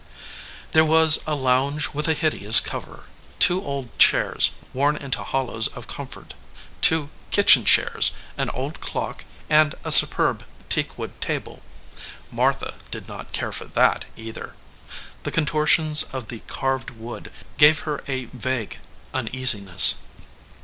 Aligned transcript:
There 0.71 0.83
was 0.83 1.19
a 1.27 1.35
lounge 1.35 1.89
with 1.89 2.07
a 2.07 2.15
hideous 2.15 2.59
cover, 2.59 3.03
two 3.37 3.63
old 3.63 3.95
chairs 3.99 4.49
worn 4.73 4.97
into 4.97 5.23
hollows 5.23 5.67
of 5.67 5.85
comfort, 5.85 6.33
two 6.81 7.11
kitchen 7.29 7.65
chairs, 7.65 8.13
an 8.35 8.49
old 8.49 8.79
clock, 8.81 9.25
and 9.47 9.75
a 9.83 9.91
superb 9.91 10.43
teak 10.69 10.97
wood 10.97 11.21
table. 11.21 11.61
Martha 12.31 12.73
did 12.89 13.07
not 13.07 13.31
care 13.31 13.51
for 13.51 13.65
that, 13.65 14.05
either. 14.17 14.55
The 15.21 15.29
contortions 15.31 16.01
of 16.01 16.29
the 16.29 16.39
carved 16.47 16.89
wood 16.89 17.31
gave 17.57 17.85
lier 17.85 18.03
a 18.07 18.25
vague 18.25 18.79
uneasiness. 19.13 19.97